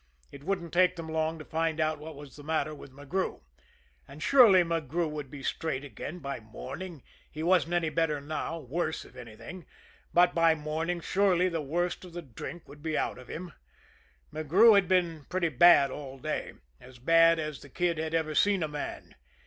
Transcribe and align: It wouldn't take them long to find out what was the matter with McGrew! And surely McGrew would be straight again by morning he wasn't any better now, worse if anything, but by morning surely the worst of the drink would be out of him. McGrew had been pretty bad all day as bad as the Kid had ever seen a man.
It 0.31 0.43
wouldn't 0.43 0.73
take 0.73 0.95
them 0.95 1.07
long 1.11 1.37
to 1.37 1.45
find 1.45 1.79
out 1.79 1.99
what 1.99 2.15
was 2.15 2.35
the 2.35 2.43
matter 2.43 2.73
with 2.73 2.91
McGrew! 2.91 3.41
And 4.07 4.23
surely 4.23 4.63
McGrew 4.63 5.07
would 5.07 5.29
be 5.29 5.43
straight 5.43 5.85
again 5.85 6.17
by 6.17 6.39
morning 6.39 7.03
he 7.29 7.43
wasn't 7.43 7.75
any 7.75 7.89
better 7.89 8.19
now, 8.19 8.57
worse 8.57 9.05
if 9.05 9.15
anything, 9.15 9.67
but 10.11 10.33
by 10.33 10.55
morning 10.55 11.01
surely 11.01 11.49
the 11.49 11.61
worst 11.61 12.03
of 12.03 12.13
the 12.13 12.23
drink 12.23 12.67
would 12.67 12.81
be 12.81 12.97
out 12.97 13.19
of 13.19 13.27
him. 13.27 13.53
McGrew 14.33 14.73
had 14.73 14.87
been 14.87 15.25
pretty 15.29 15.49
bad 15.49 15.91
all 15.91 16.17
day 16.17 16.53
as 16.79 16.97
bad 16.97 17.37
as 17.37 17.61
the 17.61 17.69
Kid 17.69 17.99
had 17.99 18.15
ever 18.15 18.33
seen 18.33 18.63
a 18.63 18.67
man. 18.67 19.13